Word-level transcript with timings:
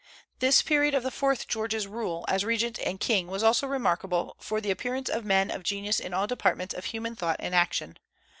This 0.39 0.63
period 0.63 0.95
of 0.95 1.03
the 1.03 1.11
fourth 1.11 1.47
George's 1.47 1.85
rule, 1.85 2.25
as 2.27 2.43
regent 2.43 2.79
and 2.79 2.99
king, 2.99 3.27
was 3.27 3.43
also 3.43 3.67
remarkable 3.67 4.35
for 4.39 4.59
the 4.59 4.71
appearance 4.71 5.09
of 5.11 5.25
men 5.25 5.51
of 5.51 5.61
genius 5.61 5.99
in 5.99 6.11
all 6.11 6.25
departments 6.25 6.73
of 6.73 6.85
human 6.85 7.15
thought 7.15 7.37
and 7.37 7.53
action. 7.53 7.99